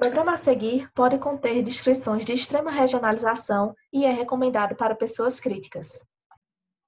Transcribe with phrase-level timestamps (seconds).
[0.00, 6.06] programa a seguir pode conter descrições de extrema regionalização e é recomendado para pessoas críticas.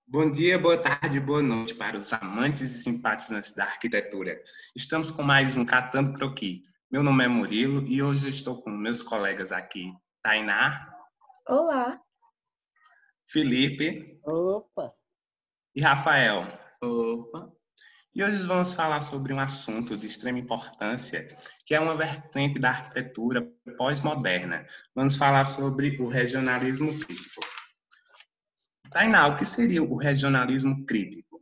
[0.08, 4.42] Bom dia, boa tarde, boa noite para os amantes e simpatizantes da arquitetura.
[4.74, 6.62] Estamos com mais um Catando Croqui.
[6.90, 10.90] Meu nome é Murilo e hoje eu estou com meus colegas aqui, Tainá.
[11.46, 12.00] Olá.
[13.28, 14.18] Felipe.
[14.24, 14.90] Opa.
[15.74, 16.46] E Rafael.
[16.82, 17.52] Opa.
[18.14, 21.26] E hoje vamos falar sobre um assunto de extrema importância,
[21.64, 24.66] que é uma vertente da arquitetura pós-moderna.
[24.94, 27.40] Vamos falar sobre o regionalismo crítico.
[28.90, 31.40] Tainá, o que seria o regionalismo crítico?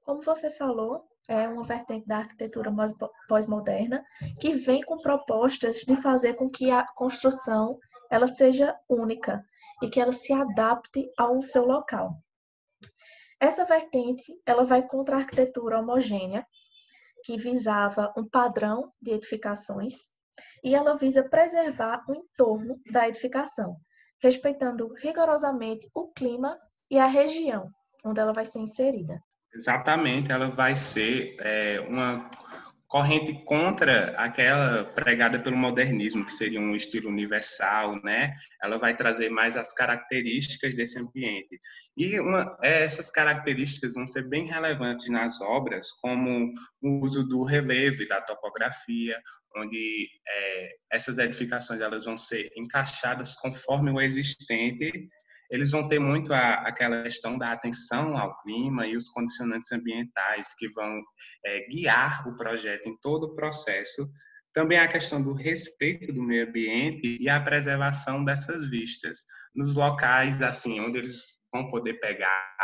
[0.00, 2.74] Como você falou, é uma vertente da arquitetura
[3.28, 4.02] pós-moderna
[4.40, 7.78] que vem com propostas de fazer com que a construção
[8.10, 9.44] ela seja única
[9.82, 12.18] e que ela se adapte ao seu local.
[13.40, 16.46] Essa vertente, ela vai contra a arquitetura homogênea,
[17.24, 20.10] que visava um padrão de edificações,
[20.62, 23.76] e ela visa preservar o entorno da edificação,
[24.22, 26.56] respeitando rigorosamente o clima
[26.90, 27.70] e a região
[28.04, 29.20] onde ela vai ser inserida.
[29.52, 32.30] Exatamente, ela vai ser é, uma
[32.90, 38.34] corrente contra aquela pregada pelo modernismo, que seria um estilo universal, né?
[38.60, 41.60] Ela vai trazer mais as características desse ambiente.
[41.96, 46.52] E uma, essas características vão ser bem relevantes nas obras, como
[46.82, 49.16] o uso do relevo e da topografia,
[49.56, 55.08] onde é, essas edificações elas vão ser encaixadas conforme o existente
[55.50, 60.54] eles vão ter muito a, aquela questão da atenção ao clima e os condicionantes ambientais
[60.56, 61.02] que vão
[61.44, 64.08] é, guiar o projeto em todo o processo.
[64.52, 69.20] Também a questão do respeito do meio ambiente e a preservação dessas vistas
[69.54, 71.22] nos locais assim onde eles
[71.52, 72.56] vão poder pegar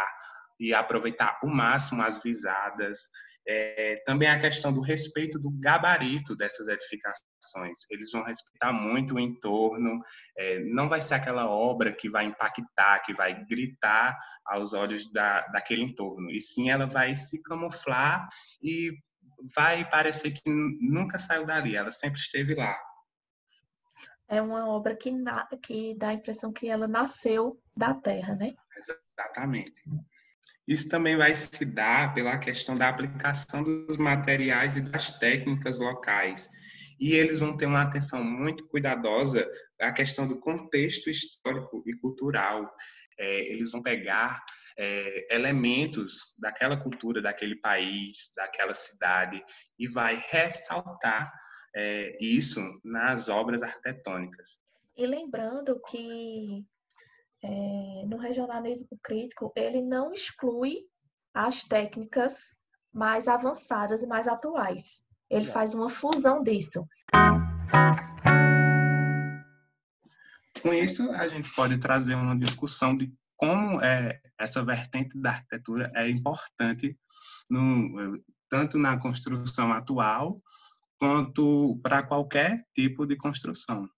[0.59, 3.01] e aproveitar o máximo as visadas,
[3.47, 7.79] é, também a questão do respeito do gabarito dessas edificações.
[7.91, 10.01] Eles vão respeitar muito o entorno,
[10.37, 15.47] é, não vai ser aquela obra que vai impactar, que vai gritar aos olhos da,
[15.49, 18.29] daquele entorno, e sim ela vai se camuflar
[18.63, 18.93] e
[19.55, 22.77] vai parecer que nunca saiu dali, ela sempre esteve lá.
[24.29, 28.55] É uma obra que, na, que dá a impressão que ela nasceu da terra, né?
[28.77, 29.83] Exatamente.
[30.67, 36.49] Isso também vai se dar pela questão da aplicação dos materiais e das técnicas locais.
[36.99, 39.47] E eles vão ter uma atenção muito cuidadosa
[39.81, 42.73] à questão do contexto histórico e cultural.
[43.19, 44.43] É, eles vão pegar
[44.79, 49.43] é, elementos daquela cultura, daquele país, daquela cidade,
[49.79, 51.33] e vai ressaltar
[51.75, 54.61] é, isso nas obras arquitetônicas.
[54.97, 56.65] E lembrando que
[57.47, 60.81] é, no regionalismo crítico, ele não exclui
[61.33, 62.55] as técnicas
[62.93, 65.05] mais avançadas e mais atuais.
[65.31, 66.87] Ele faz uma fusão disso.
[70.63, 75.91] Com isso, a gente pode trazer uma discussão de como é, essa vertente da arquitetura
[75.95, 76.99] é importante
[77.51, 78.19] no,
[78.49, 80.43] tanto na construção atual
[80.99, 83.89] quanto para qualquer tipo de construção.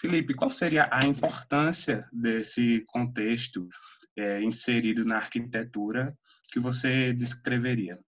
[0.00, 3.68] Felipe, qual seria a importância desse contexto
[4.16, 6.16] é, inserido na arquitetura
[6.50, 8.02] que você descreveria?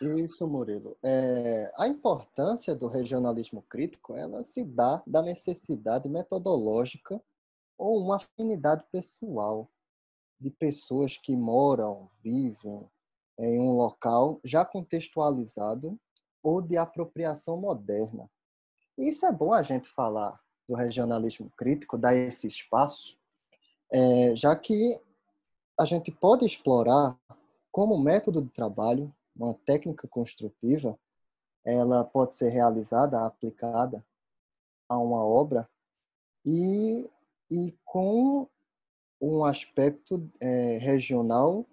[0.00, 0.96] Isso, Murilo.
[1.02, 7.20] É, a importância do regionalismo crítico ela se dá da necessidade metodológica
[7.76, 9.68] ou uma afinidade pessoal
[10.40, 12.88] de pessoas que moram, vivem
[13.40, 15.98] em um local já contextualizado
[16.40, 18.30] ou de apropriação moderna.
[18.96, 23.18] Isso é bom a gente falar, do regionalismo crítico, dar esse espaço,
[23.92, 24.98] é, já que
[25.78, 27.18] a gente pode explorar
[27.70, 30.98] como método de trabalho uma técnica construtiva,
[31.64, 34.04] ela pode ser realizada, aplicada
[34.88, 35.68] a uma obra
[36.44, 37.08] e,
[37.50, 38.48] e com
[39.20, 41.66] um aspecto é, regional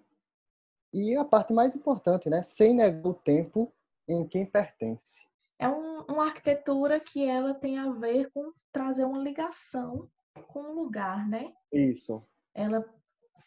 [0.92, 3.72] e a parte mais importante, né, sem negar o tempo
[4.08, 5.26] em quem pertence
[5.62, 10.10] é um, uma arquitetura que ela tem a ver com trazer uma ligação
[10.48, 11.52] com o lugar, né?
[11.72, 12.26] Isso.
[12.52, 12.84] Ela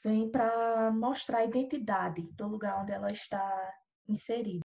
[0.02, 3.74] vem para mostrar a identidade do lugar onde ela está
[4.08, 4.64] inserida.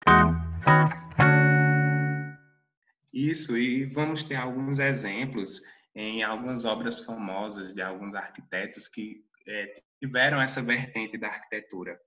[3.15, 5.63] Isso, e vamos ter alguns exemplos
[5.95, 11.99] em algumas obras famosas de alguns arquitetos que é, tiveram essa vertente da arquitetura.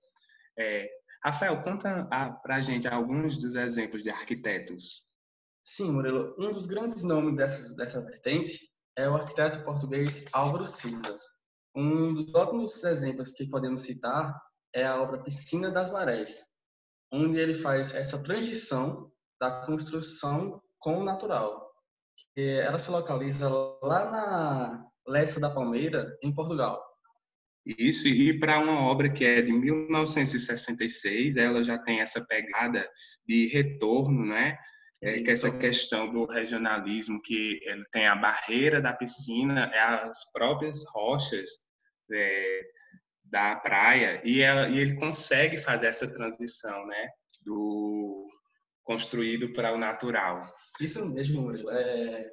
[0.56, 0.88] É,
[1.24, 2.04] Rafael, conta
[2.42, 5.10] para a gente alguns dos exemplos de arquitetos.
[5.64, 6.34] Sim, Murilo.
[6.38, 8.58] Um dos grandes nomes dessa, dessa vertente
[8.96, 11.16] é o arquiteto português Álvaro Silva.
[11.74, 14.38] Um dos ótimos exemplos que podemos citar
[14.74, 16.44] é a obra Piscina das Marés,
[17.12, 19.10] onde ele faz essa transição
[19.40, 21.70] da construção com o natural.
[22.36, 26.82] Ela se localiza lá na Lessa da Palmeira, em Portugal.
[27.64, 32.88] Isso, e para uma obra que é de 1966, ela já tem essa pegada
[33.26, 34.58] de retorno, né?
[35.02, 40.30] É, que essa questão do regionalismo, que ele tem a barreira da piscina, é as
[40.32, 41.50] próprias rochas
[42.12, 42.60] é,
[43.24, 47.08] da praia, e, ela, e ele consegue fazer essa transição, né?
[47.44, 48.28] Do
[48.84, 50.46] construído para o natural.
[50.80, 51.70] Isso mesmo, Murilo.
[51.70, 52.30] É...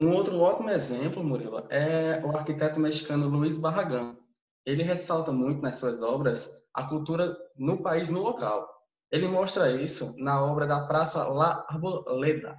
[0.00, 4.16] Um outro ótimo exemplo, Murilo, é o arquiteto mexicano Luiz Barragán.
[4.64, 8.68] Ele ressalta muito nas suas obras a cultura no país, no local.
[9.10, 12.56] Ele mostra isso na obra da Praça La Arboleda,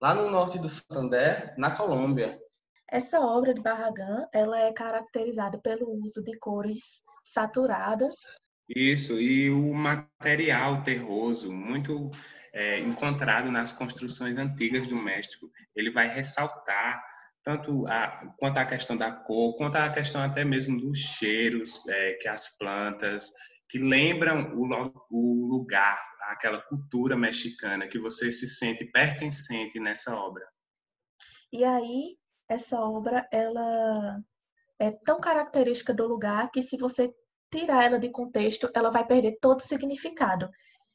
[0.00, 2.38] lá no norte do Santander, na Colômbia.
[2.90, 8.16] Essa obra de Barragán, ela é caracterizada pelo uso de cores saturadas.
[8.68, 12.10] Isso, e o material terroso, muito
[12.52, 15.50] é, encontrado nas construções antigas do México.
[15.74, 17.02] Ele vai ressaltar
[17.42, 22.14] tanto a, quanto a questão da cor, quanto a questão até mesmo dos cheiros é,
[22.14, 23.32] que as plantas,
[23.74, 24.68] que lembram o,
[25.10, 25.98] o lugar,
[26.28, 30.46] aquela cultura mexicana, que você se sente pertencente nessa obra.
[31.52, 32.16] E aí,
[32.48, 34.20] essa obra, ela
[34.78, 37.12] é tão característica do lugar que se você
[37.52, 40.48] tirar ela de contexto, ela vai perder todo o significado.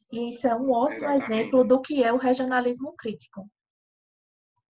[0.10, 1.34] E isso é um ótimo Exatamente.
[1.34, 3.46] exemplo do que é o regionalismo crítico.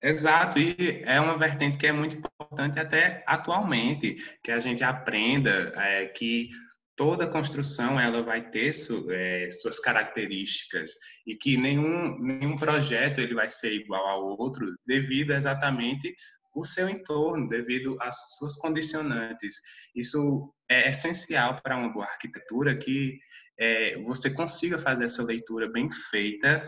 [0.01, 4.15] Exato, e é uma vertente que é muito importante até atualmente,
[4.45, 6.51] que a gente aprenda é, que
[6.97, 10.93] toda construção ela vai ter su, é, suas características
[11.27, 16.15] e que nenhum, nenhum projeto ele vai ser igual ao outro devido exatamente
[16.55, 19.57] o seu entorno, devido às suas condicionantes.
[19.95, 23.19] Isso é essencial para uma boa arquitetura que
[23.59, 26.67] é, você consiga fazer essa leitura bem feita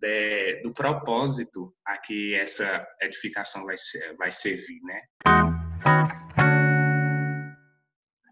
[0.00, 5.65] de, do propósito a que essa edificação vai, ser, vai servir, né?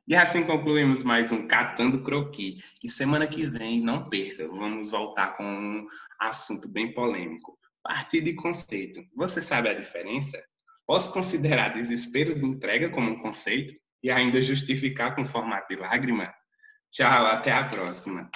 [0.06, 2.62] E assim concluímos mais um Catando Croqui.
[2.82, 5.86] E semana que vem, não perca, vamos voltar com um
[6.20, 7.58] assunto bem polêmico.
[7.82, 9.02] Partido e conceito.
[9.16, 10.42] Você sabe a diferença?
[10.86, 16.30] Posso considerar desespero de entrega como um conceito e ainda justificar com formato de lágrima?
[16.90, 18.30] Tchau, até a próxima.